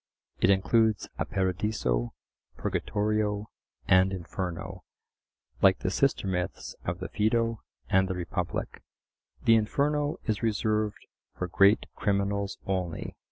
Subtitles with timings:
[0.39, 2.15] It includes a Paradiso,
[2.57, 3.51] Purgatorio,
[3.87, 4.83] and Inferno,
[5.61, 8.81] like the sister myths of the Phaedo and the Republic.
[9.43, 11.05] The Inferno is reserved
[11.37, 13.15] for great criminals only.